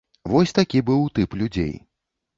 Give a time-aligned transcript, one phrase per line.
[0.31, 1.73] Вось такі быў тып людзей.